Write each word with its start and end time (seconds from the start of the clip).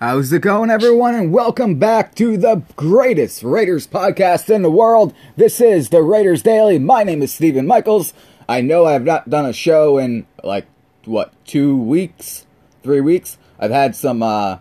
How's 0.00 0.32
it 0.32 0.42
going, 0.42 0.70
everyone? 0.70 1.16
And 1.16 1.32
welcome 1.32 1.74
back 1.74 2.14
to 2.14 2.36
the 2.36 2.62
greatest 2.76 3.42
Raiders 3.42 3.84
podcast 3.84 4.48
in 4.48 4.62
the 4.62 4.70
world. 4.70 5.12
This 5.34 5.60
is 5.60 5.88
the 5.88 6.04
Raiders 6.04 6.40
Daily. 6.40 6.78
My 6.78 7.02
name 7.02 7.20
is 7.20 7.34
Stephen 7.34 7.66
Michaels. 7.66 8.14
I 8.48 8.60
know 8.60 8.84
I 8.84 8.92
have 8.92 9.02
not 9.02 9.28
done 9.28 9.44
a 9.44 9.52
show 9.52 9.98
in 9.98 10.28
like, 10.44 10.66
what, 11.04 11.32
two 11.44 11.76
weeks? 11.76 12.46
Three 12.84 13.00
weeks? 13.00 13.38
I've 13.58 13.72
had 13.72 13.96
some 13.96 14.22
uh, 14.22 14.58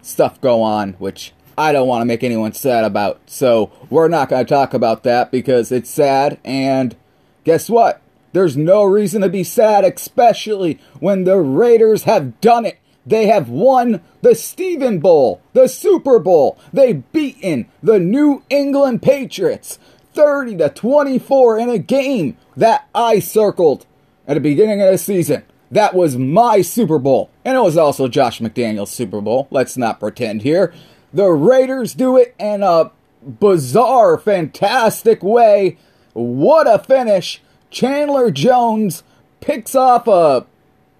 stuff 0.00 0.40
go 0.40 0.62
on, 0.62 0.94
which 0.94 1.34
I 1.58 1.72
don't 1.72 1.86
want 1.86 2.00
to 2.00 2.06
make 2.06 2.24
anyone 2.24 2.54
sad 2.54 2.84
about. 2.84 3.20
So 3.26 3.70
we're 3.90 4.08
not 4.08 4.30
going 4.30 4.46
to 4.46 4.48
talk 4.48 4.72
about 4.72 5.02
that 5.02 5.30
because 5.30 5.70
it's 5.70 5.90
sad. 5.90 6.40
And 6.46 6.96
guess 7.44 7.68
what? 7.68 8.00
There's 8.32 8.56
no 8.56 8.84
reason 8.84 9.20
to 9.20 9.28
be 9.28 9.44
sad, 9.44 9.84
especially 9.84 10.80
when 10.98 11.24
the 11.24 11.36
Raiders 11.36 12.04
have 12.04 12.40
done 12.40 12.64
it. 12.64 12.78
They 13.08 13.26
have 13.26 13.48
won 13.48 14.02
the 14.20 14.34
Stephen 14.34 14.98
Bowl, 14.98 15.40
the 15.54 15.66
Super 15.66 16.18
Bowl. 16.18 16.58
They've 16.72 17.10
beaten 17.12 17.66
the 17.82 17.98
New 17.98 18.42
England 18.50 19.02
Patriots 19.02 19.78
30 20.12 20.58
to 20.58 20.68
24 20.68 21.58
in 21.58 21.70
a 21.70 21.78
game 21.78 22.36
that 22.56 22.88
I 22.94 23.20
circled 23.20 23.86
at 24.26 24.34
the 24.34 24.40
beginning 24.40 24.82
of 24.82 24.90
the 24.90 24.98
season. 24.98 25.44
That 25.70 25.94
was 25.94 26.16
my 26.16 26.60
Super 26.60 26.98
Bowl. 26.98 27.30
And 27.44 27.56
it 27.56 27.60
was 27.60 27.76
also 27.76 28.08
Josh 28.08 28.40
McDaniels' 28.40 28.88
Super 28.88 29.20
Bowl. 29.20 29.48
Let's 29.50 29.76
not 29.76 30.00
pretend 30.00 30.42
here. 30.42 30.74
The 31.12 31.30
Raiders 31.30 31.94
do 31.94 32.16
it 32.16 32.34
in 32.38 32.62
a 32.62 32.90
bizarre, 33.22 34.18
fantastic 34.18 35.22
way. 35.22 35.78
What 36.12 36.66
a 36.66 36.78
finish. 36.78 37.40
Chandler 37.70 38.30
Jones 38.30 39.02
picks 39.40 39.74
off 39.74 40.06
a 40.06 40.46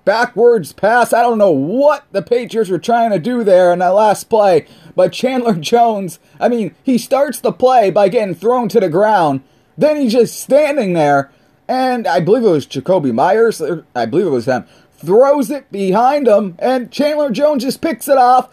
backwards 0.09 0.73
pass. 0.73 1.13
I 1.13 1.21
don't 1.21 1.37
know 1.37 1.51
what 1.51 2.07
the 2.13 2.23
Patriots 2.23 2.71
were 2.71 2.79
trying 2.79 3.11
to 3.11 3.19
do 3.19 3.45
there 3.45 3.75
in 3.75 3.81
that 3.81 3.89
last 3.89 4.31
play, 4.31 4.67
but 4.97 5.13
Chandler 5.13 5.53
Jones, 5.61 6.19
I 6.41 6.49
mean, 6.49 6.75
he 6.83 6.97
starts 6.97 7.41
the 7.41 7.53
play 7.53 7.91
by 7.91 8.09
getting 8.09 8.35
thrown 8.35 8.71
to 8.71 8.81
the 8.81 8.89
ground. 8.89 9.43
Then 9.77 9.99
he's 9.99 10.15
just 10.15 10.41
standing 10.41 10.95
there, 10.95 11.31
and 11.69 12.07
I 12.07 12.21
believe 12.21 12.43
it 12.43 12.49
was 12.49 12.67
Jakobi 12.67 13.13
Meyers, 13.13 13.61
I 13.95 14.07
believe 14.07 14.27
it 14.27 14.31
was 14.31 14.47
him, 14.47 14.65
throws 14.95 15.51
it 15.51 15.71
behind 15.71 16.27
him, 16.27 16.57
and 16.59 16.91
Chandler 16.91 17.29
Jones 17.29 17.65
just 17.65 17.83
picks 17.83 18.09
it 18.09 18.17
off, 18.17 18.49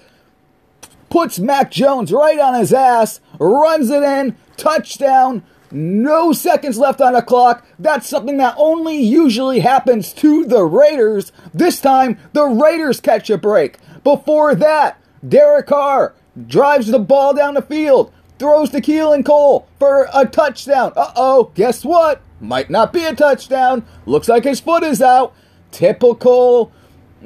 puts 1.10 1.40
Mac 1.40 1.72
Jones 1.72 2.12
right 2.12 2.38
on 2.38 2.60
his 2.60 2.74
ass, 2.74 3.22
runs 3.40 3.90
it 3.90 4.04
in, 4.04 4.36
touchdown. 4.58 5.42
No 5.72 6.32
seconds 6.34 6.78
left 6.78 7.02
on 7.02 7.14
the 7.14 7.22
clock. 7.22 7.66
That's 7.80 8.08
something 8.08 8.38
that 8.38 8.56
only 8.58 8.98
usually 8.98 9.60
happens 9.60 10.14
to 10.14 10.46
the 10.46 10.64
Raiders. 10.64 11.32
This 11.54 11.80
time, 11.82 12.18
the 12.34 12.46
Raiders 12.46 13.02
catch 13.02 13.30
a 13.30 13.38
break. 13.38 13.78
Before 14.04 14.56
that, 14.56 15.02
Derek 15.28 15.68
Carr 15.68 16.14
drives 16.48 16.88
the 16.88 17.00
ball 17.00 17.34
down 17.34 17.56
the 17.56 17.62
field, 17.62 18.12
throws 18.38 18.70
to 18.72 18.82
Keelan 18.82 19.26
Cole 19.26 19.68
for 19.80 20.08
a 20.14 20.26
touchdown. 20.26 20.94
Uh 20.96 21.12
oh, 21.16 21.52
guess 21.56 21.84
what? 21.84 22.22
Might 22.40 22.70
not 22.70 22.94
be 22.94 23.04
a 23.06 23.16
touchdown. 23.16 23.86
Looks 24.06 24.28
like 24.28 24.44
his 24.44 24.60
foot 24.60 24.84
is 24.84 25.02
out. 25.02 25.34
Typical 25.72 26.72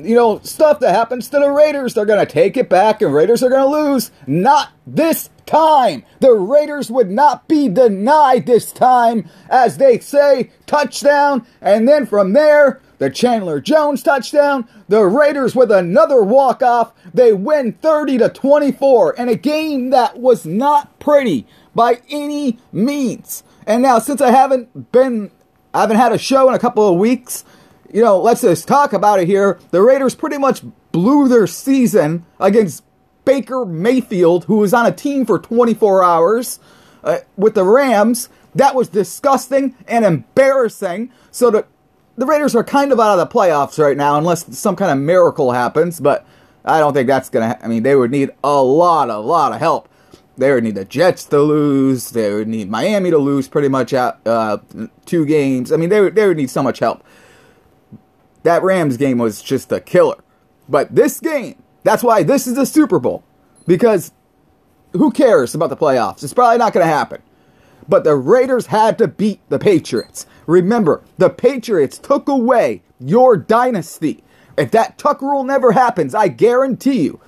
you 0.01 0.15
know, 0.15 0.39
stuff 0.39 0.79
that 0.79 0.95
happens 0.95 1.27
to 1.29 1.39
the 1.39 1.49
Raiders. 1.49 1.93
They're 1.93 2.05
going 2.05 2.25
to 2.25 2.31
take 2.31 2.57
it 2.57 2.69
back 2.69 3.01
and 3.01 3.13
Raiders 3.13 3.43
are 3.43 3.49
going 3.49 3.61
to 3.61 3.91
lose. 3.91 4.11
Not 4.27 4.69
this 4.85 5.29
time. 5.45 6.03
The 6.19 6.33
Raiders 6.33 6.91
would 6.91 7.09
not 7.09 7.47
be 7.47 7.67
denied 7.67 8.45
this 8.45 8.71
time 8.71 9.29
as 9.49 9.77
they 9.77 9.99
say 9.99 10.51
touchdown. 10.65 11.45
And 11.61 11.87
then 11.87 12.05
from 12.05 12.33
there, 12.33 12.81
the 12.99 13.09
Chandler 13.09 13.59
Jones 13.59 14.03
touchdown. 14.03 14.67
The 14.87 15.05
Raiders 15.05 15.55
with 15.55 15.71
another 15.71 16.21
walk-off. 16.21 16.93
They 17.13 17.33
win 17.33 17.73
30 17.73 18.17
to 18.19 18.29
24 18.29 19.13
in 19.13 19.29
a 19.29 19.35
game 19.35 19.89
that 19.89 20.19
was 20.19 20.45
not 20.45 20.99
pretty 20.99 21.47
by 21.73 22.01
any 22.09 22.59
means. 22.71 23.43
And 23.65 23.81
now 23.81 23.99
since 23.99 24.21
I 24.21 24.31
haven't 24.31 24.91
been 24.91 25.31
I 25.73 25.81
haven't 25.81 25.97
had 25.97 26.11
a 26.11 26.17
show 26.17 26.49
in 26.49 26.55
a 26.55 26.59
couple 26.59 26.87
of 26.87 26.97
weeks, 26.97 27.45
you 27.91 28.03
know, 28.03 28.19
let's 28.19 28.41
just 28.41 28.67
talk 28.67 28.93
about 28.93 29.19
it 29.19 29.27
here. 29.27 29.59
The 29.71 29.81
Raiders 29.81 30.15
pretty 30.15 30.37
much 30.37 30.61
blew 30.91 31.27
their 31.27 31.47
season 31.47 32.25
against 32.39 32.83
Baker 33.25 33.65
Mayfield, 33.65 34.45
who 34.45 34.57
was 34.57 34.73
on 34.73 34.85
a 34.85 34.91
team 34.91 35.25
for 35.25 35.39
24 35.39 36.03
hours 36.03 36.59
uh, 37.03 37.19
with 37.37 37.55
the 37.55 37.63
Rams. 37.63 38.29
That 38.55 38.75
was 38.75 38.89
disgusting 38.89 39.75
and 39.87 40.05
embarrassing. 40.05 41.11
So 41.31 41.51
the, 41.51 41.65
the 42.15 42.25
Raiders 42.25 42.55
are 42.55 42.63
kind 42.63 42.91
of 42.91 42.99
out 42.99 43.17
of 43.17 43.29
the 43.29 43.33
playoffs 43.33 43.77
right 43.77 43.97
now, 43.97 44.17
unless 44.17 44.57
some 44.57 44.75
kind 44.75 44.91
of 44.91 44.97
miracle 44.97 45.51
happens. 45.51 45.99
But 45.99 46.25
I 46.65 46.79
don't 46.79 46.93
think 46.93 47.07
that's 47.07 47.29
going 47.29 47.49
to. 47.49 47.55
Ha- 47.55 47.63
I 47.63 47.67
mean, 47.67 47.83
they 47.83 47.95
would 47.95 48.11
need 48.11 48.31
a 48.43 48.61
lot, 48.61 49.09
a 49.09 49.17
lot 49.17 49.51
of 49.51 49.59
help. 49.59 49.89
They 50.37 50.53
would 50.53 50.63
need 50.63 50.75
the 50.75 50.85
Jets 50.85 51.25
to 51.25 51.41
lose. 51.41 52.11
They 52.11 52.33
would 52.33 52.47
need 52.47 52.69
Miami 52.69 53.09
to 53.11 53.17
lose 53.17 53.49
pretty 53.49 53.67
much 53.67 53.93
at 53.93 54.19
uh, 54.25 54.59
two 55.05 55.25
games. 55.25 55.71
I 55.71 55.75
mean, 55.75 55.89
they 55.89 55.99
would, 55.99 56.15
they 56.15 56.27
would 56.27 56.37
need 56.37 56.49
so 56.49 56.63
much 56.63 56.79
help 56.79 57.03
that 58.43 58.63
Rams 58.63 58.97
game 58.97 59.17
was 59.17 59.41
just 59.41 59.71
a 59.71 59.79
killer. 59.79 60.23
But 60.67 60.93
this 60.95 61.19
game, 61.19 61.61
that's 61.83 62.03
why 62.03 62.23
this 62.23 62.47
is 62.47 62.57
a 62.57 62.65
Super 62.65 62.99
Bowl. 62.99 63.23
Because 63.65 64.11
who 64.93 65.11
cares 65.11 65.55
about 65.55 65.69
the 65.69 65.77
playoffs? 65.77 66.23
It's 66.23 66.33
probably 66.33 66.57
not 66.57 66.73
going 66.73 66.85
to 66.85 66.91
happen. 66.91 67.21
But 67.87 68.03
the 68.03 68.15
Raiders 68.15 68.67
had 68.67 68.97
to 68.99 69.07
beat 69.07 69.41
the 69.49 69.59
Patriots. 69.59 70.27
Remember, 70.45 71.03
the 71.17 71.29
Patriots 71.29 71.97
took 71.97 72.27
away 72.27 72.83
your 72.99 73.35
dynasty. 73.37 74.23
If 74.57 74.71
that 74.71 74.97
Tuck 74.97 75.21
rule 75.21 75.43
never 75.43 75.71
happens, 75.71 76.13
I 76.13 76.27
guarantee 76.27 77.03
you, 77.03 77.19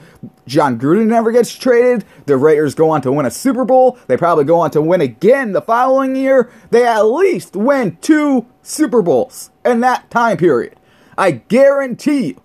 Jon 0.45 0.77
Gruden 0.77 1.07
never 1.07 1.31
gets 1.31 1.55
traded. 1.55 2.03
The 2.25 2.37
Raiders 2.37 2.75
go 2.75 2.89
on 2.89 3.01
to 3.03 3.11
win 3.11 3.25
a 3.25 3.31
Super 3.31 3.63
Bowl. 3.63 3.97
They 4.07 4.17
probably 4.17 4.43
go 4.43 4.59
on 4.59 4.71
to 4.71 4.81
win 4.81 5.01
again 5.01 5.53
the 5.53 5.61
following 5.61 6.15
year. 6.15 6.51
They 6.69 6.85
at 6.85 7.01
least 7.03 7.55
win 7.55 7.97
two 8.01 8.45
Super 8.61 9.01
Bowls 9.01 9.49
in 9.65 9.79
that 9.79 10.11
time 10.11 10.37
period. 10.37 10.75
I 11.21 11.29
guarantee 11.29 12.29
you. 12.29 12.41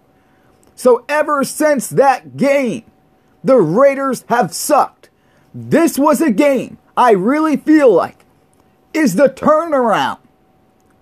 So 0.75 1.03
ever 1.09 1.45
since 1.45 1.89
that 1.89 2.37
game, 2.37 2.85
the 3.43 3.57
Raiders 3.57 4.27
have 4.29 4.53
sucked. 4.53 5.09
This 5.55 5.99
was 5.99 6.21
a 6.21 6.31
game 6.31 6.77
I 6.95 7.13
really 7.13 7.57
feel 7.57 7.91
like 7.91 8.27
is 8.93 9.15
the 9.15 9.31
turnaround 9.31 10.19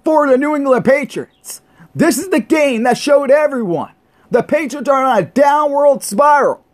for 0.05 0.29
the 0.29 0.39
New 0.39 0.55
England 0.55 0.85
Patriots. 0.85 1.63
This 1.97 2.17
is 2.17 2.29
the 2.29 2.39
game 2.39 2.85
that 2.85 2.97
showed 2.97 3.33
everyone 3.33 3.91
the 4.31 4.45
Patriots 4.45 4.89
are 4.89 5.05
on 5.05 5.19
a 5.19 5.27
downward 5.27 6.05
spiral 6.05 6.65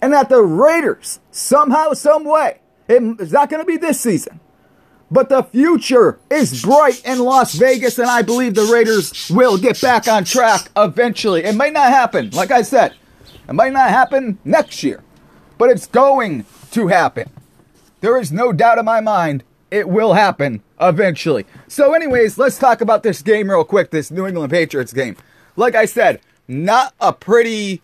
and 0.00 0.14
that 0.14 0.30
the 0.30 0.40
Raiders, 0.40 1.20
somehow, 1.30 1.92
some 1.92 2.24
way, 2.24 2.60
it's 2.88 3.32
not 3.32 3.50
going 3.50 3.60
to 3.60 3.66
be 3.66 3.76
this 3.76 4.00
season, 4.00 4.40
but 5.12 5.28
the 5.28 5.42
future 5.42 6.18
is 6.30 6.62
bright 6.62 7.04
in 7.04 7.18
Las 7.18 7.54
Vegas, 7.54 7.98
and 7.98 8.08
I 8.08 8.22
believe 8.22 8.54
the 8.54 8.64
Raiders 8.72 9.30
will 9.30 9.58
get 9.58 9.78
back 9.80 10.08
on 10.08 10.24
track 10.24 10.70
eventually. 10.74 11.44
It 11.44 11.54
might 11.54 11.74
not 11.74 11.90
happen, 11.90 12.30
like 12.30 12.50
I 12.50 12.62
said, 12.62 12.94
it 13.46 13.52
might 13.52 13.74
not 13.74 13.90
happen 13.90 14.38
next 14.42 14.82
year, 14.82 15.02
but 15.58 15.68
it's 15.68 15.86
going 15.86 16.46
to 16.70 16.88
happen. 16.88 17.28
There 18.00 18.18
is 18.18 18.32
no 18.32 18.52
doubt 18.52 18.78
in 18.78 18.86
my 18.86 19.00
mind 19.00 19.44
it 19.70 19.88
will 19.88 20.14
happen 20.14 20.62
eventually. 20.80 21.46
So, 21.68 21.92
anyways, 21.92 22.38
let's 22.38 22.58
talk 22.58 22.80
about 22.80 23.02
this 23.02 23.22
game 23.22 23.50
real 23.50 23.64
quick 23.64 23.90
this 23.90 24.10
New 24.10 24.26
England 24.26 24.50
Patriots 24.50 24.92
game. 24.92 25.16
Like 25.56 25.74
I 25.74 25.84
said, 25.84 26.20
not 26.48 26.94
a 27.00 27.12
pretty 27.12 27.82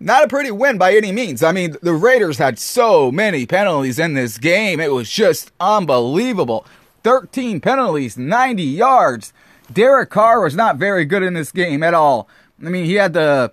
not 0.00 0.24
a 0.24 0.28
pretty 0.28 0.50
win 0.50 0.78
by 0.78 0.94
any 0.94 1.12
means. 1.12 1.42
I 1.42 1.52
mean, 1.52 1.76
the 1.82 1.94
Raiders 1.94 2.38
had 2.38 2.58
so 2.58 3.10
many 3.10 3.46
penalties 3.46 3.98
in 3.98 4.14
this 4.14 4.38
game. 4.38 4.80
It 4.80 4.92
was 4.92 5.10
just 5.10 5.52
unbelievable. 5.58 6.64
13 7.02 7.60
penalties, 7.60 8.16
90 8.16 8.62
yards. 8.62 9.32
Derek 9.72 10.10
Carr 10.10 10.42
was 10.42 10.54
not 10.54 10.76
very 10.76 11.04
good 11.04 11.22
in 11.22 11.34
this 11.34 11.52
game 11.52 11.82
at 11.82 11.94
all. 11.94 12.28
I 12.64 12.68
mean, 12.68 12.84
he 12.84 12.94
had 12.94 13.12
the 13.12 13.52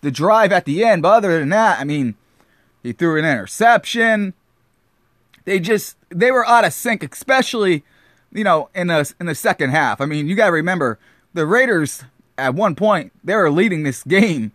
the 0.00 0.10
drive 0.10 0.52
at 0.52 0.66
the 0.66 0.84
end, 0.84 1.00
but 1.00 1.14
other 1.14 1.38
than 1.38 1.48
that, 1.48 1.80
I 1.80 1.84
mean, 1.84 2.14
he 2.82 2.92
threw 2.92 3.18
an 3.18 3.24
interception. 3.24 4.34
They 5.44 5.58
just 5.58 5.96
they 6.10 6.30
were 6.30 6.46
out 6.46 6.64
of 6.64 6.72
sync, 6.72 7.02
especially 7.02 7.84
you 8.32 8.44
know 8.44 8.68
in 8.74 8.88
the 8.88 9.12
in 9.18 9.26
the 9.26 9.34
second 9.34 9.70
half. 9.70 10.00
I 10.00 10.06
mean, 10.06 10.28
you 10.28 10.34
got 10.34 10.46
to 10.46 10.52
remember 10.52 10.98
the 11.32 11.46
Raiders 11.46 12.04
at 12.36 12.54
one 12.54 12.74
point 12.74 13.12
they 13.22 13.34
were 13.34 13.50
leading 13.50 13.82
this 13.84 14.02
game 14.02 14.52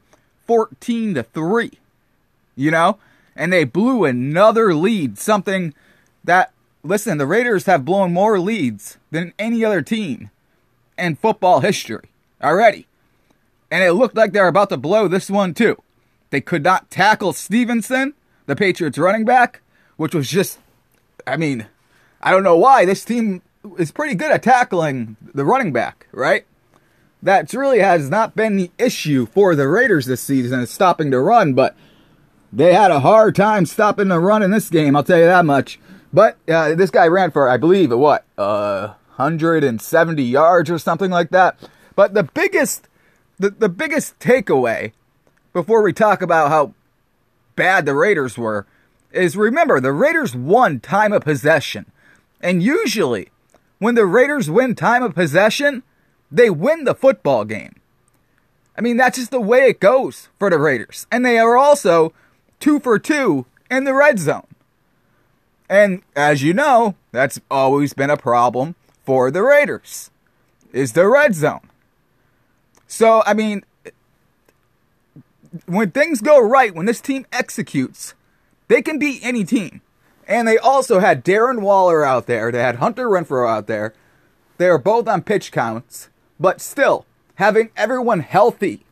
14 0.49 1.13
to 1.13 1.21
3. 1.21 1.71
You 2.55 2.71
know? 2.71 2.97
And 3.35 3.53
they 3.53 3.65
blew 3.65 4.03
another 4.03 4.73
lead, 4.73 5.19
something 5.19 5.75
that 6.23 6.51
listen, 6.83 7.19
the 7.19 7.27
Raiders 7.27 7.67
have 7.67 7.85
blown 7.85 8.11
more 8.13 8.39
leads 8.39 8.97
than 9.11 9.33
any 9.37 9.63
other 9.63 9.83
team 9.83 10.31
in 10.97 11.15
football 11.15 11.59
history 11.59 12.09
already. 12.41 12.87
And 13.69 13.83
it 13.83 13.93
looked 13.93 14.17
like 14.17 14.31
they 14.31 14.41
were 14.41 14.47
about 14.47 14.69
to 14.69 14.77
blow 14.77 15.07
this 15.07 15.29
one 15.29 15.53
too. 15.53 15.77
They 16.31 16.41
could 16.41 16.63
not 16.63 16.89
tackle 16.89 17.33
Stevenson, 17.33 18.15
the 18.47 18.55
Patriots 18.55 18.97
running 18.97 19.25
back, 19.25 19.61
which 19.97 20.15
was 20.15 20.31
just 20.31 20.57
I 21.27 21.37
mean, 21.37 21.67
I 22.23 22.31
don't 22.31 22.43
know 22.43 22.57
why 22.57 22.85
this 22.85 23.05
team 23.05 23.43
is 23.77 23.91
pretty 23.91 24.15
good 24.15 24.31
at 24.31 24.41
tackling 24.41 25.15
the 25.21 25.45
running 25.45 25.71
back, 25.71 26.07
right? 26.11 26.47
That 27.21 27.53
really 27.53 27.79
has 27.79 28.09
not 28.09 28.35
been 28.35 28.55
the 28.55 28.71
issue 28.77 29.25
for 29.25 29.55
the 29.55 29.67
Raiders 29.67 30.05
this 30.05 30.21
season, 30.21 30.59
is 30.59 30.69
stopping 30.69 31.09
the 31.09 31.19
run. 31.19 31.53
But 31.53 31.75
they 32.51 32.73
had 32.73 32.91
a 32.91 33.01
hard 33.01 33.35
time 33.35 33.65
stopping 33.65 34.07
the 34.07 34.19
run 34.19 34.43
in 34.43 34.51
this 34.51 34.69
game. 34.69 34.95
I'll 34.95 35.03
tell 35.03 35.19
you 35.19 35.25
that 35.25 35.45
much. 35.45 35.79
But 36.11 36.37
uh, 36.47 36.75
this 36.75 36.89
guy 36.89 37.07
ran 37.07 37.31
for, 37.31 37.49
I 37.49 37.57
believe, 37.57 37.91
what, 37.91 38.25
uh, 38.37 38.93
170 39.17 40.23
yards 40.23 40.69
or 40.69 40.79
something 40.79 41.11
like 41.11 41.29
that. 41.31 41.59
But 41.95 42.13
the 42.13 42.23
biggest, 42.23 42.87
the, 43.37 43.51
the 43.51 43.69
biggest 43.69 44.17
takeaway 44.19 44.93
before 45.53 45.81
we 45.81 45.93
talk 45.93 46.21
about 46.21 46.49
how 46.49 46.73
bad 47.55 47.85
the 47.85 47.93
Raiders 47.93 48.37
were 48.37 48.65
is 49.11 49.35
remember 49.35 49.79
the 49.79 49.91
Raiders 49.91 50.35
won 50.35 50.79
time 50.79 51.13
of 51.13 51.23
possession. 51.23 51.85
And 52.41 52.63
usually, 52.63 53.29
when 53.79 53.95
the 53.95 54.05
Raiders 54.05 54.49
win 54.49 54.75
time 54.75 55.03
of 55.03 55.13
possession, 55.13 55.83
they 56.31 56.49
win 56.49 56.83
the 56.83 56.95
football 56.95 57.45
game. 57.45 57.75
I 58.77 58.81
mean, 58.81 58.97
that's 58.97 59.17
just 59.17 59.31
the 59.31 59.41
way 59.41 59.67
it 59.67 59.79
goes 59.79 60.29
for 60.37 60.49
the 60.49 60.57
Raiders. 60.57 61.05
And 61.11 61.25
they 61.25 61.37
are 61.37 61.57
also 61.57 62.13
two 62.59 62.79
for 62.79 62.97
two 62.97 63.45
in 63.69 63.83
the 63.83 63.93
red 63.93 64.19
zone. 64.19 64.47
And 65.69 66.01
as 66.15 66.41
you 66.41 66.53
know, 66.53 66.95
that's 67.11 67.39
always 67.51 67.93
been 67.93 68.09
a 68.09 68.17
problem 68.17 68.75
for 69.03 69.31
the 69.31 69.43
Raiders 69.43 70.11
is 70.71 70.93
the 70.93 71.07
red 71.07 71.35
zone. 71.35 71.67
So, 72.87 73.23
I 73.25 73.33
mean, 73.33 73.63
when 75.65 75.91
things 75.91 76.21
go 76.21 76.39
right, 76.39 76.73
when 76.73 76.85
this 76.85 77.01
team 77.01 77.25
executes, 77.31 78.13
they 78.67 78.81
can 78.81 78.99
beat 78.99 79.19
any 79.23 79.43
team. 79.43 79.81
And 80.27 80.47
they 80.47 80.57
also 80.57 80.99
had 80.99 81.25
Darren 81.25 81.61
Waller 81.61 82.05
out 82.05 82.27
there. 82.27 82.51
They 82.51 82.61
had 82.61 82.75
Hunter 82.75 83.07
Renfrow 83.07 83.49
out 83.49 83.67
there. 83.67 83.93
They 84.57 84.67
are 84.67 84.77
both 84.77 85.07
on 85.07 85.23
pitch 85.23 85.51
counts. 85.51 86.09
But 86.39 86.61
still, 86.61 87.05
having 87.35 87.69
everyone 87.75 88.21
healthy, 88.21 88.85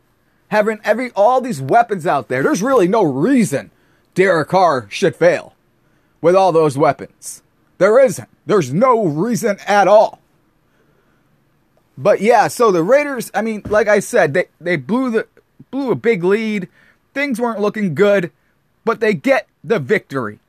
having 0.49 0.79
every 0.83 1.11
all 1.11 1.41
these 1.41 1.61
weapons 1.61 2.05
out 2.05 2.27
there, 2.27 2.43
there's 2.43 2.61
really 2.61 2.87
no 2.87 3.03
reason 3.03 3.71
Derek 4.15 4.49
Carr 4.49 4.87
should 4.89 5.15
fail 5.15 5.53
with 6.21 6.35
all 6.35 6.51
those 6.51 6.77
weapons. 6.77 7.43
There 7.77 7.99
isn't. 7.99 8.29
There's 8.45 8.73
no 8.73 9.05
reason 9.05 9.57
at 9.67 9.87
all. 9.87 10.19
But 11.97 12.21
yeah, 12.21 12.47
so 12.47 12.71
the 12.71 12.83
Raiders, 12.83 13.31
I 13.33 13.41
mean, 13.41 13.63
like 13.69 13.87
I 13.87 13.99
said, 13.99 14.33
they, 14.33 14.45
they 14.59 14.75
blew 14.75 15.09
the 15.09 15.27
blew 15.71 15.91
a 15.91 15.95
big 15.95 16.23
lead. 16.23 16.67
Things 17.13 17.39
weren't 17.39 17.61
looking 17.61 17.95
good, 17.95 18.31
but 18.85 18.99
they 18.99 19.13
get 19.13 19.47
the 19.63 19.79
victory. 19.79 20.39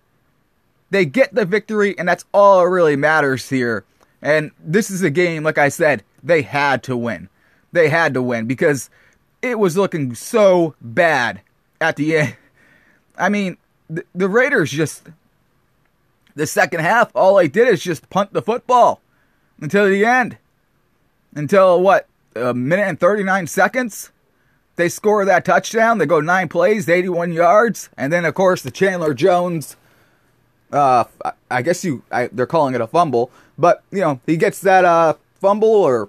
They 0.90 1.04
get 1.04 1.34
the 1.34 1.44
victory, 1.44 1.98
and 1.98 2.08
that's 2.08 2.24
all 2.32 2.62
that 2.62 2.68
really 2.68 2.96
matters 2.96 3.48
here. 3.48 3.84
And 4.20 4.50
this 4.58 4.90
is 4.90 5.02
a 5.02 5.10
game, 5.10 5.42
like 5.42 5.58
I 5.58 5.68
said, 5.68 6.02
they 6.22 6.42
had 6.42 6.82
to 6.84 6.96
win. 6.96 7.28
They 7.72 7.88
had 7.88 8.14
to 8.14 8.22
win 8.22 8.46
because 8.46 8.90
it 9.42 9.58
was 9.58 9.76
looking 9.76 10.14
so 10.14 10.74
bad 10.80 11.42
at 11.80 11.96
the 11.96 12.16
end. 12.16 12.36
I 13.18 13.28
mean, 13.28 13.56
the, 13.90 14.04
the 14.14 14.28
Raiders 14.28 14.70
just, 14.70 15.08
the 16.34 16.46
second 16.46 16.80
half, 16.80 17.10
all 17.14 17.36
they 17.36 17.48
did 17.48 17.68
is 17.68 17.82
just 17.82 18.08
punt 18.10 18.32
the 18.32 18.42
football 18.42 19.00
until 19.60 19.88
the 19.88 20.04
end. 20.04 20.38
Until 21.34 21.80
what, 21.80 22.06
a 22.34 22.54
minute 22.54 22.88
and 22.88 23.00
39 23.00 23.46
seconds? 23.48 24.10
They 24.76 24.88
score 24.88 25.24
that 25.24 25.44
touchdown. 25.44 25.98
They 25.98 26.06
go 26.06 26.20
nine 26.20 26.48
plays, 26.48 26.88
81 26.88 27.32
yards. 27.32 27.90
And 27.96 28.12
then, 28.12 28.24
of 28.24 28.34
course, 28.34 28.62
the 28.62 28.70
Chandler 28.70 29.12
Jones 29.12 29.76
uh, 30.72 31.04
I 31.50 31.62
guess 31.62 31.84
you, 31.84 32.02
I, 32.10 32.28
they're 32.28 32.46
calling 32.46 32.74
it 32.74 32.80
a 32.80 32.86
fumble, 32.86 33.30
but 33.56 33.82
you 33.90 34.00
know, 34.00 34.20
he 34.26 34.36
gets 34.36 34.60
that 34.60 34.84
uh, 34.84 35.14
fumble 35.40 35.68
or, 35.68 36.08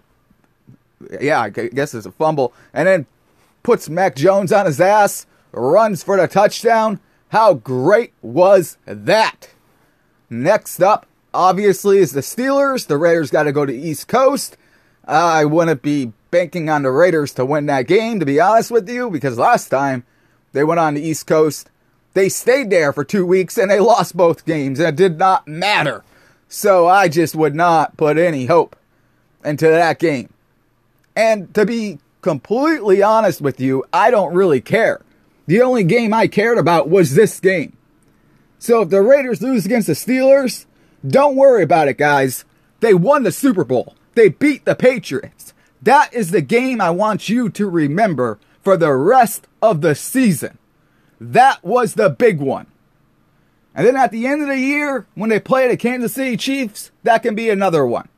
yeah, 1.19 1.41
I 1.41 1.49
guess 1.49 1.93
it's 1.93 2.05
a 2.05 2.11
fumble, 2.11 2.53
and 2.73 2.87
then 2.87 3.05
puts 3.63 3.89
Mac 3.89 4.15
Jones 4.15 4.51
on 4.51 4.65
his 4.65 4.81
ass, 4.81 5.25
runs 5.51 6.03
for 6.03 6.17
the 6.17 6.27
touchdown. 6.27 6.99
How 7.29 7.53
great 7.53 8.13
was 8.21 8.77
that? 8.85 9.49
Next 10.29 10.81
up, 10.81 11.05
obviously, 11.33 11.99
is 11.99 12.11
the 12.11 12.21
Steelers. 12.21 12.87
The 12.87 12.97
Raiders 12.97 13.31
got 13.31 13.43
to 13.43 13.51
go 13.51 13.65
to 13.65 13.75
East 13.75 14.07
Coast. 14.07 14.57
I 15.05 15.45
wouldn't 15.45 15.81
be 15.81 16.13
banking 16.31 16.69
on 16.69 16.83
the 16.83 16.91
Raiders 16.91 17.33
to 17.33 17.45
win 17.45 17.65
that 17.67 17.87
game, 17.87 18.19
to 18.19 18.25
be 18.25 18.39
honest 18.39 18.71
with 18.71 18.89
you, 18.89 19.09
because 19.09 19.37
last 19.37 19.69
time 19.69 20.03
they 20.53 20.63
went 20.63 20.79
on 20.79 20.93
the 20.93 21.01
East 21.01 21.27
Coast 21.27 21.69
they 22.13 22.29
stayed 22.29 22.69
there 22.69 22.91
for 22.91 23.03
two 23.03 23.25
weeks 23.25 23.57
and 23.57 23.69
they 23.69 23.79
lost 23.79 24.17
both 24.17 24.45
games, 24.45 24.79
and 24.79 24.89
it 24.89 24.95
did 24.95 25.17
not 25.17 25.47
matter. 25.47 26.03
So 26.47 26.87
I 26.87 27.07
just 27.07 27.35
would 27.35 27.55
not 27.55 27.97
put 27.97 28.17
any 28.17 28.47
hope 28.47 28.75
into 29.43 29.67
that 29.67 29.99
game. 29.99 30.29
And 31.15 31.53
to 31.55 31.65
be 31.65 31.99
completely 32.21 33.01
honest 33.01 33.41
with 33.41 33.59
you, 33.59 33.83
I 33.91 34.11
don't 34.11 34.33
really 34.33 34.61
care. 34.61 35.01
The 35.47 35.61
only 35.61 35.83
game 35.83 36.13
I 36.13 36.27
cared 36.27 36.57
about 36.57 36.89
was 36.89 37.15
this 37.15 37.39
game. 37.39 37.75
So 38.59 38.81
if 38.81 38.89
the 38.89 39.01
Raiders 39.01 39.41
lose 39.41 39.65
against 39.65 39.87
the 39.87 39.93
Steelers, 39.93 40.65
don't 41.07 41.35
worry 41.35 41.63
about 41.63 41.87
it, 41.87 41.97
guys. 41.97 42.45
They 42.81 42.93
won 42.93 43.23
the 43.23 43.31
Super 43.31 43.63
Bowl. 43.63 43.95
They 44.15 44.29
beat 44.29 44.65
the 44.65 44.75
Patriots. 44.75 45.53
That 45.81 46.13
is 46.13 46.31
the 46.31 46.41
game 46.41 46.81
I 46.81 46.89
want 46.89 47.29
you 47.29 47.49
to 47.49 47.69
remember 47.69 48.37
for 48.61 48.75
the 48.75 48.93
rest 48.93 49.47
of 49.61 49.81
the 49.81 49.95
season. 49.95 50.57
That 51.19 51.63
was 51.63 51.93
the 51.93 52.09
big 52.09 52.39
one. 52.39 52.67
And 53.73 53.87
then 53.87 53.95
at 53.95 54.11
the 54.11 54.27
end 54.27 54.41
of 54.41 54.49
the 54.49 54.57
year, 54.57 55.07
when 55.15 55.29
they 55.29 55.39
play 55.39 55.67
the 55.67 55.77
Kansas 55.77 56.13
City 56.13 56.35
Chiefs, 56.35 56.91
that 57.03 57.23
can 57.23 57.35
be 57.35 57.49
another 57.49 57.85
one. 57.85 58.09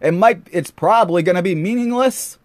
It 0.00 0.12
might 0.12 0.46
it's 0.50 0.70
probably 0.70 1.22
going 1.22 1.36
to 1.36 1.42
be 1.42 1.54
meaningless. 1.54 2.38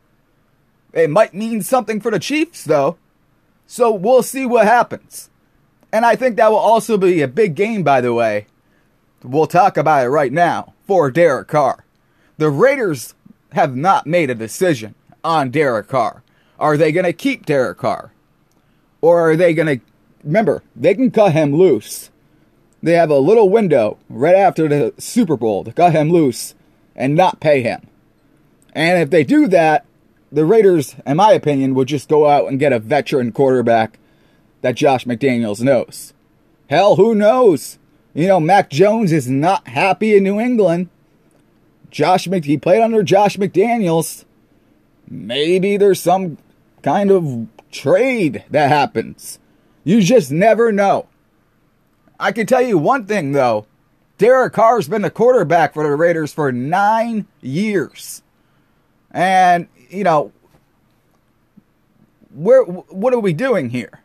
It 0.93 1.09
might 1.09 1.33
mean 1.33 1.61
something 1.61 1.99
for 1.99 2.11
the 2.11 2.19
Chiefs 2.19 2.63
though. 2.63 2.97
So 3.67 3.91
we'll 3.91 4.23
see 4.23 4.45
what 4.45 4.65
happens. 4.65 5.29
And 5.91 6.05
I 6.05 6.15
think 6.15 6.37
that 6.37 6.51
will 6.51 6.57
also 6.57 6.97
be 6.97 7.21
a 7.21 7.27
big 7.27 7.55
game 7.55 7.83
by 7.83 8.01
the 8.01 8.13
way. 8.13 8.47
We'll 9.23 9.47
talk 9.47 9.77
about 9.77 10.05
it 10.05 10.09
right 10.09 10.31
now 10.31 10.73
for 10.87 11.11
Derek 11.11 11.49
Carr. 11.49 11.85
The 12.37 12.49
Raiders 12.49 13.15
have 13.51 13.75
not 13.75 14.07
made 14.07 14.29
a 14.29 14.35
decision 14.35 14.95
on 15.23 15.51
Derek 15.51 15.87
Carr. 15.87 16.23
Are 16.57 16.77
they 16.77 16.91
going 16.91 17.05
to 17.05 17.13
keep 17.13 17.45
Derek 17.45 17.79
Carr? 17.79 18.13
Or 19.01 19.29
are 19.29 19.35
they 19.35 19.53
going 19.53 19.79
to 19.79 19.85
remember, 20.23 20.63
they 20.75 20.95
can 20.95 21.11
cut 21.11 21.33
him 21.33 21.55
loose. 21.55 22.09
They 22.81 22.93
have 22.93 23.09
a 23.09 23.19
little 23.19 23.49
window 23.49 23.97
right 24.09 24.35
after 24.35 24.67
the 24.67 24.93
Super 24.97 25.35
Bowl 25.35 25.63
to 25.63 25.73
cut 25.73 25.93
him 25.93 26.09
loose 26.09 26.55
and 26.99 27.15
not 27.15 27.39
pay 27.39 27.63
him. 27.63 27.87
And 28.73 29.01
if 29.01 29.09
they 29.09 29.23
do 29.23 29.47
that, 29.47 29.85
the 30.31 30.45
Raiders, 30.45 30.95
in 31.07 31.17
my 31.17 31.31
opinion, 31.31 31.73
would 31.73 31.87
just 31.87 32.09
go 32.09 32.27
out 32.27 32.47
and 32.47 32.59
get 32.59 32.73
a 32.73 32.77
veteran 32.77 33.31
quarterback 33.31 33.97
that 34.61 34.75
Josh 34.75 35.05
McDaniels 35.05 35.61
knows. 35.61 36.13
Hell, 36.69 36.97
who 36.97 37.15
knows? 37.15 37.79
You 38.13 38.27
know, 38.27 38.39
Mac 38.39 38.69
Jones 38.69 39.11
is 39.11 39.27
not 39.27 39.68
happy 39.69 40.15
in 40.15 40.23
New 40.23 40.39
England. 40.39 40.89
Josh 41.89 42.27
Mc, 42.27 42.45
he 42.45 42.57
played 42.57 42.81
under 42.81 43.01
Josh 43.01 43.37
McDaniels. 43.37 44.25
Maybe 45.09 45.77
there's 45.77 46.01
some 46.01 46.37
kind 46.83 47.09
of 47.09 47.47
trade 47.71 48.44
that 48.51 48.69
happens. 48.69 49.39
You 49.83 50.01
just 50.01 50.31
never 50.31 50.71
know. 50.71 51.07
I 52.19 52.31
can 52.31 52.45
tell 52.45 52.61
you 52.61 52.77
one 52.77 53.06
thing 53.06 53.31
though. 53.31 53.65
Derek 54.19 54.52
Carr's 54.52 54.90
been 54.90 55.02
the 55.02 55.09
quarterback 55.09 55.73
for 55.73 55.83
the 55.83 55.95
Raiders 55.95 56.33
for 56.33 56.52
nine 56.52 57.26
years. 57.42 58.21
And, 59.11 59.69
you 59.90 60.04
know, 60.04 60.33
where 62.35 62.64
what 62.64 63.14
are 63.14 63.19
we 63.19 63.31
doing 63.31 63.69
here? 63.69 64.02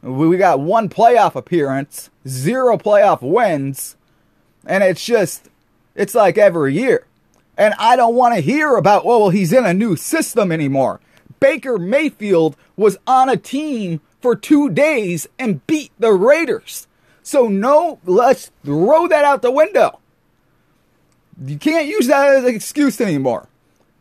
We 0.00 0.38
got 0.38 0.60
one 0.60 0.88
playoff 0.88 1.34
appearance, 1.34 2.08
zero 2.26 2.78
playoff 2.78 3.20
wins, 3.20 3.96
and 4.66 4.82
it's 4.82 5.04
just 5.04 5.50
it's 5.94 6.14
like 6.14 6.38
every 6.38 6.74
year. 6.74 7.06
And 7.58 7.74
I 7.78 7.96
don't 7.96 8.14
want 8.14 8.34
to 8.34 8.40
hear 8.40 8.76
about, 8.76 9.02
oh, 9.04 9.20
well, 9.20 9.30
he's 9.30 9.52
in 9.52 9.66
a 9.66 9.74
new 9.74 9.94
system 9.94 10.50
anymore. 10.50 11.00
Baker 11.38 11.78
Mayfield 11.78 12.56
was 12.76 12.96
on 13.06 13.28
a 13.28 13.36
team 13.36 14.00
for 14.20 14.34
two 14.34 14.70
days 14.70 15.28
and 15.38 15.64
beat 15.66 15.92
the 15.98 16.12
Raiders. 16.12 16.88
So, 17.24 17.48
no, 17.48 17.98
let's 18.04 18.52
throw 18.64 19.08
that 19.08 19.24
out 19.24 19.42
the 19.42 19.50
window. 19.50 19.98
You 21.44 21.58
can't 21.58 21.88
use 21.88 22.06
that 22.06 22.28
as 22.28 22.44
an 22.44 22.54
excuse 22.54 23.00
anymore. 23.00 23.48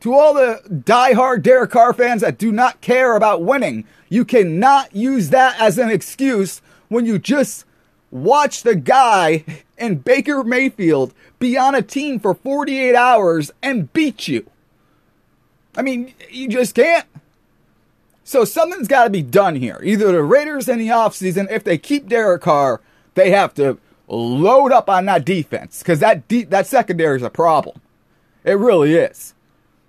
To 0.01 0.13
all 0.13 0.33
the 0.33 0.61
die-hard 0.85 1.41
Derek 1.41 1.71
Carr 1.71 1.93
fans 1.93 2.21
that 2.21 2.37
do 2.37 2.51
not 2.51 2.81
care 2.81 3.15
about 3.15 3.41
winning, 3.41 3.85
you 4.09 4.25
cannot 4.25 4.93
use 4.93 5.29
that 5.29 5.59
as 5.59 5.77
an 5.77 5.89
excuse 5.89 6.61
when 6.89 7.05
you 7.05 7.17
just 7.17 7.65
watch 8.11 8.63
the 8.63 8.75
guy 8.75 9.45
in 9.77 9.95
Baker 9.99 10.43
Mayfield 10.43 11.13
be 11.39 11.57
on 11.57 11.73
a 11.73 11.81
team 11.81 12.19
for 12.19 12.35
48 12.35 12.93
hours 12.93 13.51
and 13.63 13.91
beat 13.93 14.27
you. 14.27 14.45
I 15.77 15.81
mean, 15.81 16.13
you 16.29 16.49
just 16.49 16.75
can't. 16.75 17.07
So 18.25 18.43
something's 18.45 18.87
got 18.87 19.05
to 19.05 19.09
be 19.09 19.21
done 19.21 19.55
here. 19.55 19.79
Either 19.81 20.11
the 20.11 20.23
Raiders 20.23 20.67
in 20.67 20.77
the 20.77 20.89
offseason, 20.89 21.49
if 21.49 21.63
they 21.63 21.77
keep 21.77 22.07
Derek 22.07 22.41
Carr, 22.41 22.81
they 23.15 23.31
have 23.31 23.53
to 23.55 23.77
load 24.07 24.71
up 24.71 24.89
on 24.89 25.05
that 25.05 25.25
defense 25.25 25.79
because 25.79 25.99
that 25.99 26.27
de- 26.27 26.43
that 26.45 26.67
secondary 26.67 27.17
is 27.17 27.23
a 27.23 27.29
problem. 27.29 27.79
It 28.43 28.53
really 28.53 28.95
is. 28.95 29.33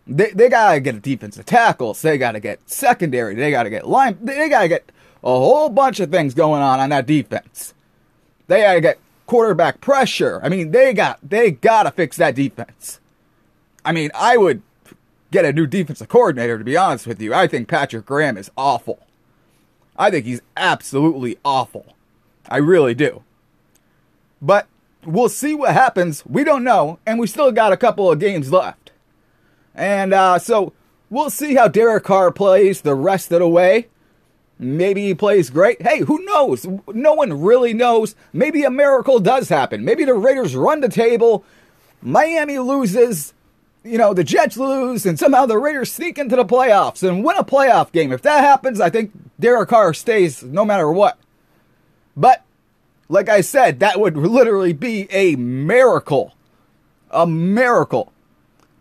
They, 0.07 0.31
they 0.31 0.49
got 0.49 0.75
to 0.75 0.81
get 0.81 0.95
a 0.95 1.01
defensive 1.01 1.47
tackles. 1.47 2.03
They 2.03 2.19
got 2.19 2.33
to 2.33 2.41
get 2.41 2.61
secondary. 2.69 3.35
They 3.35 3.51
got 3.51 3.63
to 3.65 3.71
get 3.71 3.89
line. 3.89 4.19
They 4.21 4.49
got 4.49 4.63
to 4.63 4.69
get 4.69 4.93
a 5.23 5.29
whole 5.29 5.71
bunch 5.71 6.01
of 6.01 6.11
things 6.11 6.35
going 6.35 6.63
on 6.63 6.79
on 6.79 6.91
that 6.91 7.07
defense. 7.07 7.75
They 8.47 8.61
got 8.61 8.75
to 8.75 8.81
get 8.81 8.99
quarterback 9.27 9.81
pressure. 9.81 10.41
I 10.43 10.49
mean, 10.49 10.71
they 10.71 10.93
got 10.93 11.19
they 11.23 11.51
got 11.51 11.85
to 11.85 11.91
fix 11.91 12.17
that 12.19 12.35
defense. 12.35 13.01
I 13.85 13.93
mean, 13.93 14.11
I 14.15 14.37
would 14.37 14.63
get 15.31 15.45
a 15.45 15.53
new 15.53 15.67
defensive 15.67 16.09
coordinator 16.09 16.59
to 16.59 16.65
be 16.65 16.77
honest 16.77 17.07
with 17.07 17.21
you. 17.21 17.35
I 17.35 17.47
think 17.47 17.69
Patrick 17.69 18.07
Graham 18.07 18.37
is 18.37 18.51
awful. 18.57 19.01
I 19.97 20.11
think 20.11 20.27
he's 20.27 20.43
absolutely 20.57 21.39
awful. 21.45 21.95
I 22.49 22.59
really 22.59 22.95
do. 22.95 23.23
But 24.41 24.67
we'll 25.05 25.29
see 25.29 25.55
what 25.55 25.73
happens. 25.73 26.25
We 26.27 26.45
don't 26.45 26.65
know, 26.65 26.99
and 27.07 27.19
we 27.19 27.27
still 27.27 27.53
got 27.53 27.73
a 27.73 27.77
couple 27.77 28.11
of 28.11 28.19
games 28.19 28.53
left. 28.53 28.93
And 29.75 30.15
uh, 30.15 30.39
so 30.39 30.73
we'll 31.11 31.31
see 31.31 31.55
how 31.55 31.69
Derek 31.69 32.05
Carr 32.05 32.31
plays 32.31 32.81
the 32.81 32.95
rest 32.95 33.33
of 33.33 33.41
the 33.41 33.49
way. 33.49 33.89
Maybe 34.59 35.07
he 35.07 35.15
plays 35.15 35.51
great. 35.51 35.83
Hey, 35.83 36.01
who 36.01 36.25
knows? 36.25 36.67
No 36.93 37.15
one 37.15 37.43
really 37.43 37.75
knows. 37.75 38.15
Maybe 38.33 38.63
a 38.63 38.71
miracle 38.71 39.19
does 39.19 39.49
happen. 39.49 39.85
Maybe 39.85 40.05
the 40.05 40.15
Raiders 40.15 40.55
run 40.55 40.81
the 40.81 40.89
table, 40.89 41.45
Miami 42.01 42.59
loses, 42.59 43.33
you 43.83 43.99
know, 43.99 44.13
the 44.13 44.23
Jets 44.23 44.57
lose, 44.59 45.07
and 45.07 45.19
somehow 45.19 45.47
the 45.47 45.59
Raiders 45.59 45.91
sneak 45.91 46.19
into 46.19 46.37
the 46.37 46.45
playoffs 46.45 47.07
and 47.07 47.25
win 47.25 47.37
a 47.37 47.45
playoff 47.45 47.91
game. 47.93 48.13
If 48.13 48.23
that 48.23 48.45
happens, 48.45 48.81
I 48.81 48.91
think 48.91 49.11
Derek 49.41 49.71
Carr 49.71 49.95
stays 49.95 50.43
no 50.43 50.65
matter 50.65 50.93
what. 50.93 51.19
But, 52.17 52.43
like 53.09 53.29
I 53.29 53.41
said, 53.41 53.81
that 53.81 54.01
would 54.01 54.17
literally 54.17 54.73
be 54.73 55.07
a 55.11 55.37
miracle. 55.37 56.35
A 57.11 57.27
miracle. 57.27 58.13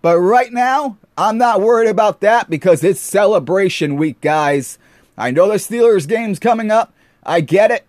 But 0.02 0.20
right 0.20 0.52
now, 0.52 0.98
I'm 1.18 1.38
not 1.38 1.62
worried 1.62 1.90
about 1.90 2.22
that 2.22 2.50
because 2.50 2.84
it's 2.84 3.00
celebration 3.00 3.96
week, 3.96 4.20
guys. 4.22 4.78
I 5.18 5.32
know 5.32 5.48
the 5.48 5.56
Steelers 5.56 6.08
game's 6.08 6.40
coming 6.40 6.72
up. 6.72 6.94
I 7.24 7.42
get 7.42 7.72
it. 7.72 7.86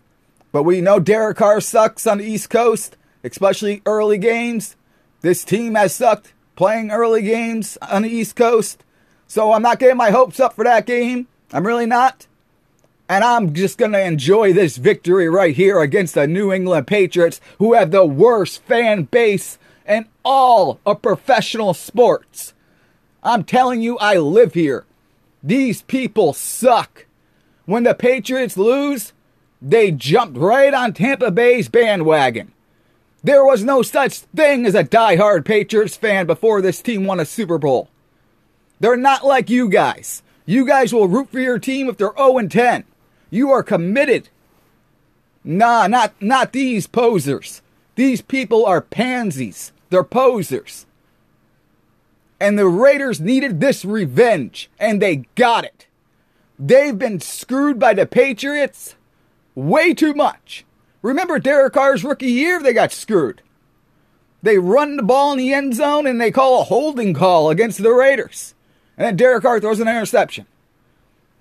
But 0.52 0.62
we 0.62 0.80
know 0.80 1.00
Derek 1.00 1.38
Carr 1.38 1.60
sucks 1.60 2.06
on 2.06 2.18
the 2.18 2.24
East 2.24 2.50
Coast, 2.50 2.96
especially 3.24 3.82
early 3.86 4.18
games. 4.18 4.76
This 5.22 5.42
team 5.42 5.74
has 5.74 5.94
sucked 5.94 6.32
playing 6.54 6.90
early 6.90 7.22
games 7.22 7.76
on 7.82 8.02
the 8.02 8.08
East 8.08 8.36
Coast. 8.36 8.84
So 9.26 9.52
I'm 9.52 9.62
not 9.62 9.78
getting 9.78 9.96
my 9.96 10.10
hopes 10.10 10.38
up 10.38 10.54
for 10.54 10.64
that 10.64 10.86
game. 10.86 11.26
I'm 11.52 11.66
really 11.66 11.86
not. 11.86 12.26
And 13.08 13.22
I'm 13.22 13.52
just 13.52 13.76
going 13.76 13.92
to 13.92 14.02
enjoy 14.02 14.52
this 14.52 14.78
victory 14.78 15.28
right 15.28 15.54
here 15.54 15.80
against 15.80 16.14
the 16.14 16.26
New 16.26 16.52
England 16.52 16.86
Patriots, 16.86 17.40
who 17.58 17.74
have 17.74 17.90
the 17.90 18.06
worst 18.06 18.62
fan 18.62 19.04
base 19.04 19.58
in 19.86 20.08
all 20.24 20.80
of 20.86 21.02
professional 21.02 21.74
sports. 21.74 22.54
I'm 23.22 23.44
telling 23.44 23.82
you, 23.82 23.98
I 23.98 24.16
live 24.16 24.54
here. 24.54 24.86
These 25.42 25.82
people 25.82 26.32
suck. 26.32 27.06
When 27.66 27.82
the 27.82 27.94
Patriots 27.94 28.56
lose, 28.56 29.12
they 29.60 29.90
jumped 29.90 30.38
right 30.38 30.72
on 30.72 30.92
Tampa 30.92 31.30
Bay's 31.30 31.68
bandwagon. 31.68 32.52
There 33.22 33.44
was 33.44 33.64
no 33.64 33.82
such 33.82 34.18
thing 34.18 34.66
as 34.66 34.74
a 34.74 34.82
die-hard 34.82 35.46
Patriots 35.46 35.96
fan 35.96 36.26
before 36.26 36.60
this 36.60 36.82
team 36.82 37.04
won 37.04 37.20
a 37.20 37.24
Super 37.24 37.56
Bowl. 37.56 37.88
They're 38.80 38.96
not 38.96 39.24
like 39.24 39.48
you 39.48 39.70
guys. 39.70 40.22
You 40.44 40.66
guys 40.66 40.92
will 40.92 41.08
root 41.08 41.30
for 41.30 41.40
your 41.40 41.58
team 41.58 41.88
if 41.88 41.96
they're 41.96 42.12
0 42.18 42.48
10. 42.48 42.84
You 43.34 43.50
are 43.50 43.64
committed. 43.64 44.28
Nah, 45.42 45.88
not 45.88 46.14
not 46.20 46.52
these 46.52 46.86
posers. 46.86 47.62
These 47.96 48.22
people 48.22 48.64
are 48.64 48.80
pansies. 48.80 49.72
They're 49.90 50.04
posers. 50.04 50.86
And 52.38 52.56
the 52.56 52.68
Raiders 52.68 53.20
needed 53.20 53.58
this 53.58 53.84
revenge, 53.84 54.70
and 54.78 55.02
they 55.02 55.24
got 55.34 55.64
it. 55.64 55.88
They've 56.60 56.96
been 56.96 57.18
screwed 57.18 57.80
by 57.80 57.92
the 57.92 58.06
Patriots 58.06 58.94
way 59.56 59.94
too 59.94 60.14
much. 60.14 60.64
Remember 61.02 61.40
Derek 61.40 61.72
Carr's 61.72 62.04
rookie 62.04 62.30
year? 62.30 62.62
They 62.62 62.72
got 62.72 62.92
screwed. 62.92 63.42
They 64.44 64.58
run 64.58 64.96
the 64.96 65.02
ball 65.02 65.32
in 65.32 65.38
the 65.38 65.52
end 65.52 65.74
zone 65.74 66.06
and 66.06 66.20
they 66.20 66.30
call 66.30 66.60
a 66.60 66.64
holding 66.64 67.14
call 67.14 67.50
against 67.50 67.82
the 67.82 67.92
Raiders. 67.92 68.54
And 68.96 69.04
then 69.04 69.16
Derek 69.16 69.42
Carr 69.42 69.58
throws 69.58 69.80
an 69.80 69.88
interception. 69.88 70.46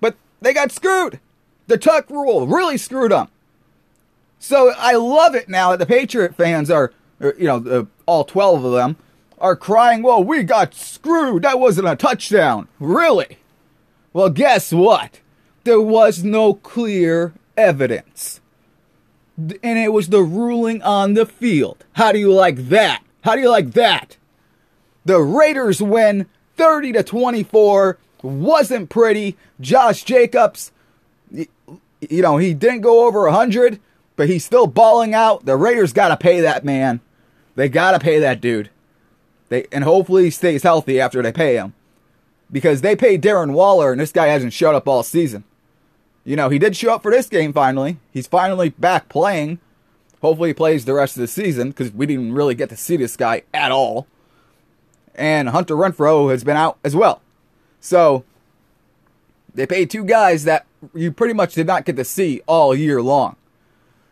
But 0.00 0.16
they 0.40 0.52
got 0.52 0.72
screwed. 0.72 1.20
The 1.66 1.78
tuck 1.78 2.10
rule 2.10 2.46
really 2.46 2.76
screwed 2.76 3.12
them. 3.12 3.28
So 4.38 4.72
I 4.76 4.92
love 4.92 5.34
it 5.34 5.48
now 5.48 5.70
that 5.70 5.78
the 5.78 5.86
Patriot 5.86 6.34
fans 6.34 6.70
are, 6.70 6.92
er, 7.20 7.34
you 7.38 7.46
know, 7.46 7.86
all 8.06 8.24
12 8.24 8.64
of 8.64 8.72
them 8.72 8.96
are 9.38 9.56
crying, 9.56 10.02
well, 10.02 10.22
we 10.22 10.42
got 10.42 10.74
screwed. 10.74 11.42
That 11.42 11.58
wasn't 11.58 11.88
a 11.88 11.96
touchdown. 11.96 12.68
Really? 12.78 13.38
Well, 14.12 14.30
guess 14.30 14.72
what? 14.72 15.20
There 15.64 15.80
was 15.80 16.22
no 16.22 16.54
clear 16.54 17.32
evidence. 17.56 18.40
And 19.36 19.78
it 19.78 19.92
was 19.92 20.08
the 20.08 20.22
ruling 20.22 20.82
on 20.82 21.14
the 21.14 21.26
field. 21.26 21.84
How 21.94 22.12
do 22.12 22.18
you 22.18 22.32
like 22.32 22.68
that? 22.68 23.02
How 23.22 23.34
do 23.34 23.40
you 23.40 23.50
like 23.50 23.72
that? 23.72 24.16
The 25.04 25.20
Raiders 25.20 25.82
win 25.82 26.26
30 26.56 26.92
to 26.92 27.02
24. 27.02 27.98
Wasn't 28.22 28.90
pretty. 28.90 29.36
Josh 29.60 30.04
Jacobs, 30.04 30.72
you 31.30 32.22
know, 32.22 32.36
he 32.36 32.54
didn't 32.54 32.80
go 32.80 33.06
over 33.06 33.22
100, 33.22 33.80
but 34.16 34.28
he's 34.28 34.44
still 34.44 34.66
balling 34.66 35.14
out. 35.14 35.44
The 35.44 35.56
Raiders 35.56 35.92
got 35.92 36.08
to 36.08 36.16
pay 36.16 36.40
that 36.40 36.64
man. 36.64 37.00
They 37.54 37.68
got 37.68 37.92
to 37.92 37.98
pay 37.98 38.18
that 38.18 38.40
dude. 38.40 38.70
They 39.48 39.66
and 39.70 39.84
hopefully 39.84 40.24
he 40.24 40.30
stays 40.30 40.62
healthy 40.62 41.00
after 41.00 41.22
they 41.22 41.32
pay 41.32 41.56
him. 41.56 41.74
Because 42.50 42.80
they 42.80 42.94
paid 42.94 43.22
Darren 43.22 43.52
Waller 43.52 43.92
and 43.92 44.00
this 44.00 44.12
guy 44.12 44.26
hasn't 44.26 44.52
showed 44.52 44.74
up 44.74 44.86
all 44.86 45.02
season. 45.02 45.44
You 46.24 46.36
know, 46.36 46.48
he 46.48 46.58
did 46.58 46.76
show 46.76 46.94
up 46.94 47.02
for 47.02 47.10
this 47.10 47.28
game 47.28 47.52
finally. 47.52 47.98
He's 48.12 48.26
finally 48.26 48.70
back 48.70 49.08
playing. 49.08 49.58
Hopefully 50.22 50.50
he 50.50 50.54
plays 50.54 50.84
the 50.84 50.94
rest 50.94 51.16
of 51.16 51.20
the 51.20 51.26
season 51.26 51.68
because 51.68 51.92
we 51.92 52.06
didn't 52.06 52.32
really 52.32 52.54
get 52.54 52.70
to 52.70 52.76
see 52.76 52.96
this 52.96 53.16
guy 53.16 53.42
at 53.52 53.70
all. 53.70 54.06
And 55.14 55.50
Hunter 55.50 55.74
Renfrow 55.74 56.30
has 56.30 56.44
been 56.44 56.56
out 56.56 56.78
as 56.82 56.96
well. 56.96 57.20
So 57.80 58.24
they 59.54 59.66
paid 59.66 59.90
two 59.90 60.04
guys 60.04 60.44
that 60.44 60.66
you 60.94 61.12
pretty 61.12 61.34
much 61.34 61.54
did 61.54 61.66
not 61.66 61.84
get 61.84 61.96
to 61.96 62.04
see 62.04 62.42
all 62.46 62.74
year 62.74 63.00
long. 63.00 63.36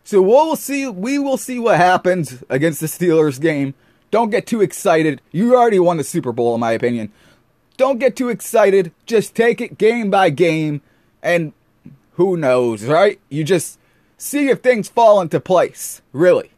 So 0.03 0.21
we'll 0.21 0.55
see 0.55 0.87
we 0.87 1.19
will 1.19 1.37
see 1.37 1.59
what 1.59 1.77
happens 1.77 2.43
against 2.49 2.79
the 2.79 2.87
Steelers 2.87 3.39
game. 3.39 3.73
Don't 4.11 4.29
get 4.29 4.45
too 4.45 4.61
excited. 4.61 5.21
You 5.31 5.55
already 5.55 5.79
won 5.79 5.97
the 5.97 6.03
Super 6.03 6.31
Bowl 6.31 6.53
in 6.53 6.59
my 6.59 6.71
opinion. 6.71 7.11
Don't 7.77 7.99
get 7.99 8.15
too 8.15 8.29
excited. 8.29 8.91
Just 9.05 9.35
take 9.35 9.59
it 9.59 9.77
game 9.77 10.09
by 10.09 10.29
game 10.29 10.81
and 11.21 11.53
who 12.13 12.37
knows, 12.37 12.83
right? 12.83 13.19
You 13.29 13.43
just 13.43 13.79
see 14.17 14.49
if 14.49 14.61
things 14.61 14.89
fall 14.89 15.19
into 15.21 15.39
place, 15.39 16.01
really. 16.11 16.51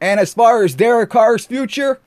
And 0.00 0.18
as 0.18 0.34
far 0.34 0.64
as 0.64 0.74
Derek 0.74 1.10
Carr's 1.10 1.46
future, 1.46 2.00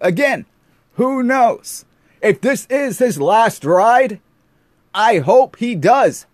again, 0.00 0.46
who 0.94 1.22
knows? 1.22 1.84
If 2.20 2.40
this 2.40 2.66
is 2.66 2.98
his 2.98 3.20
last 3.20 3.64
ride, 3.64 4.20
I 4.98 5.18
hope 5.18 5.56
he 5.56 5.76
does 5.76 6.26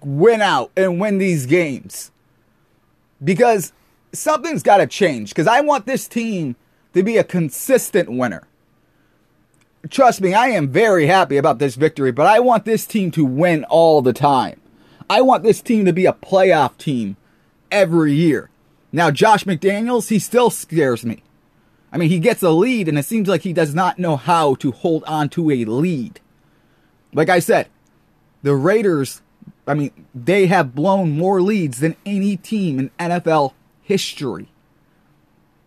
win 0.00 0.40
out 0.40 0.70
and 0.76 1.00
win 1.00 1.18
these 1.18 1.44
games. 1.44 2.12
Because 3.22 3.72
something's 4.12 4.62
got 4.62 4.76
to 4.76 4.86
change. 4.86 5.30
Because 5.30 5.48
I 5.48 5.60
want 5.60 5.86
this 5.86 6.06
team 6.06 6.54
to 6.94 7.02
be 7.02 7.16
a 7.16 7.24
consistent 7.24 8.10
winner. 8.10 8.44
Trust 9.90 10.20
me, 10.20 10.34
I 10.34 10.48
am 10.48 10.68
very 10.68 11.06
happy 11.06 11.36
about 11.36 11.58
this 11.58 11.74
victory, 11.74 12.12
but 12.12 12.28
I 12.28 12.38
want 12.38 12.64
this 12.64 12.86
team 12.86 13.10
to 13.10 13.24
win 13.24 13.64
all 13.64 14.00
the 14.00 14.12
time. 14.12 14.60
I 15.10 15.20
want 15.20 15.42
this 15.42 15.60
team 15.60 15.84
to 15.86 15.92
be 15.92 16.06
a 16.06 16.12
playoff 16.12 16.78
team 16.78 17.16
every 17.72 18.12
year. 18.12 18.50
Now, 18.92 19.10
Josh 19.10 19.42
McDaniels, 19.42 20.10
he 20.10 20.20
still 20.20 20.50
scares 20.50 21.04
me. 21.04 21.24
I 21.90 21.98
mean, 21.98 22.08
he 22.08 22.20
gets 22.20 22.44
a 22.44 22.50
lead, 22.50 22.86
and 22.86 22.96
it 22.96 23.04
seems 23.04 23.26
like 23.26 23.42
he 23.42 23.52
does 23.52 23.74
not 23.74 23.98
know 23.98 24.16
how 24.16 24.54
to 24.56 24.70
hold 24.70 25.02
on 25.04 25.28
to 25.30 25.50
a 25.50 25.64
lead. 25.64 26.20
Like 27.12 27.28
I 27.28 27.40
said, 27.40 27.68
the 28.42 28.54
Raiders, 28.54 29.22
I 29.66 29.74
mean, 29.74 30.06
they 30.14 30.46
have 30.46 30.74
blown 30.74 31.12
more 31.12 31.40
leads 31.40 31.80
than 31.80 31.96
any 32.04 32.36
team 32.36 32.78
in 32.78 32.90
NFL 32.98 33.54
history. 33.82 34.48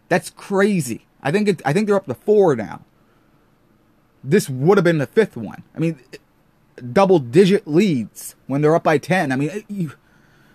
That's 0.10 0.30
crazy. 0.30 1.06
I 1.22 1.32
think 1.32 1.48
it, 1.48 1.62
I 1.66 1.74
think 1.74 1.88
they're 1.88 1.96
up 1.96 2.06
to 2.06 2.14
four 2.14 2.56
now. 2.56 2.82
This 4.24 4.50
would 4.50 4.78
have 4.78 4.86
been 4.86 4.98
the 4.98 5.08
fifth 5.08 5.38
one. 5.38 5.64
I 5.76 5.80
mean, 5.80 6.00
double 6.94 7.20
digit 7.20 7.68
leads 7.68 8.36
when 8.48 8.62
they're 8.62 8.76
up 8.76 8.84
by 8.84 8.98
10. 8.98 9.32
I 9.32 9.36
mean, 9.36 9.64
you, 9.68 9.94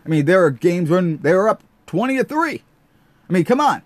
I 0.04 0.08
mean, 0.08 0.26
there 0.26 0.44
are 0.44 0.50
games 0.50 0.90
when 0.90 1.18
they're 1.18 1.48
up 1.48 1.62
20 1.86 2.18
to 2.18 2.24
3. 2.24 2.62
I 3.28 3.32
mean, 3.32 3.44
come 3.44 3.60
on. 3.60 3.82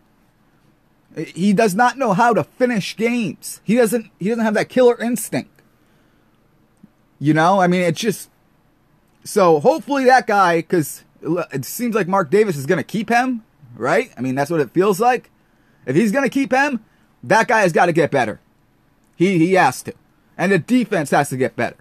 He 1.16 1.52
does 1.52 1.74
not 1.74 1.96
know 1.96 2.12
how 2.12 2.34
to 2.34 2.42
finish 2.44 2.96
games. 2.96 3.60
He 3.62 3.76
doesn't 3.76 4.10
he 4.18 4.30
doesn't 4.30 4.44
have 4.44 4.54
that 4.54 4.68
killer 4.68 5.00
instinct. 5.00 5.53
You 7.18 7.34
know, 7.34 7.60
I 7.60 7.66
mean, 7.66 7.82
it's 7.82 8.00
just 8.00 8.30
so 9.24 9.60
hopefully 9.60 10.04
that 10.04 10.26
guy 10.26 10.62
cuz 10.62 11.04
it 11.22 11.64
seems 11.64 11.94
like 11.94 12.08
Mark 12.08 12.30
Davis 12.30 12.56
is 12.56 12.66
going 12.66 12.78
to 12.78 12.84
keep 12.84 13.08
him, 13.08 13.44
right? 13.76 14.12
I 14.16 14.20
mean, 14.20 14.34
that's 14.34 14.50
what 14.50 14.60
it 14.60 14.72
feels 14.72 15.00
like. 15.00 15.30
If 15.86 15.96
he's 15.96 16.12
going 16.12 16.24
to 16.24 16.30
keep 16.30 16.52
him, 16.52 16.84
that 17.22 17.48
guy 17.48 17.60
has 17.60 17.72
got 17.72 17.86
to 17.86 17.92
get 17.92 18.10
better. 18.10 18.40
He 19.16 19.38
he 19.38 19.54
has 19.54 19.82
to. 19.84 19.94
And 20.36 20.52
the 20.52 20.58
defense 20.58 21.10
has 21.10 21.28
to 21.30 21.36
get 21.36 21.56
better. 21.56 21.76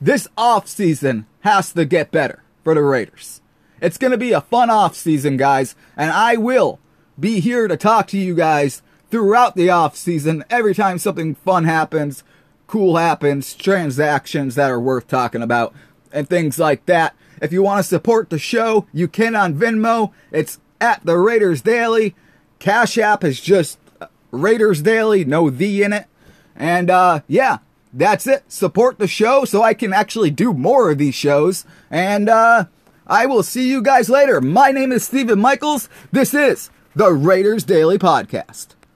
This 0.00 0.26
offseason 0.38 1.26
has 1.40 1.72
to 1.74 1.84
get 1.84 2.10
better 2.10 2.42
for 2.64 2.74
the 2.74 2.82
Raiders. 2.82 3.40
It's 3.80 3.98
going 3.98 4.12
to 4.12 4.18
be 4.18 4.32
a 4.32 4.40
fun 4.40 4.70
off 4.70 4.94
season, 4.94 5.36
guys, 5.36 5.74
and 5.96 6.10
I 6.10 6.36
will 6.36 6.78
be 7.18 7.40
here 7.40 7.68
to 7.68 7.76
talk 7.76 8.06
to 8.08 8.18
you 8.18 8.34
guys 8.34 8.82
throughout 9.10 9.56
the 9.56 9.70
off 9.70 9.96
season 9.96 10.44
every 10.48 10.74
time 10.74 10.98
something 10.98 11.34
fun 11.34 11.64
happens, 11.64 12.22
cool 12.70 12.98
happens, 12.98 13.52
transactions 13.52 14.54
that 14.54 14.70
are 14.70 14.78
worth 14.78 15.08
talking 15.08 15.42
about, 15.42 15.74
and 16.12 16.28
things 16.28 16.56
like 16.56 16.86
that. 16.86 17.16
If 17.42 17.52
you 17.52 17.64
want 17.64 17.80
to 17.80 17.88
support 17.88 18.30
the 18.30 18.38
show, 18.38 18.86
you 18.92 19.08
can 19.08 19.34
on 19.34 19.56
Venmo. 19.56 20.12
It's 20.30 20.60
at 20.80 21.04
the 21.04 21.18
Raiders 21.18 21.62
Daily. 21.62 22.14
Cash 22.60 22.96
App 22.96 23.24
is 23.24 23.40
just 23.40 23.80
Raiders 24.30 24.82
Daily, 24.82 25.24
no 25.24 25.50
the 25.50 25.82
in 25.82 25.92
it. 25.92 26.06
And 26.54 26.90
uh, 26.90 27.22
yeah, 27.26 27.58
that's 27.92 28.28
it. 28.28 28.44
Support 28.46 29.00
the 29.00 29.08
show 29.08 29.44
so 29.44 29.64
I 29.64 29.74
can 29.74 29.92
actually 29.92 30.30
do 30.30 30.52
more 30.52 30.92
of 30.92 30.98
these 30.98 31.16
shows. 31.16 31.64
And 31.90 32.28
uh, 32.28 32.66
I 33.04 33.26
will 33.26 33.42
see 33.42 33.68
you 33.68 33.82
guys 33.82 34.08
later. 34.08 34.40
My 34.40 34.70
name 34.70 34.92
is 34.92 35.02
Stephen 35.02 35.40
Michaels. 35.40 35.88
This 36.12 36.34
is 36.34 36.70
the 36.94 37.10
Raiders 37.10 37.64
Daily 37.64 37.98
Podcast. 37.98 38.76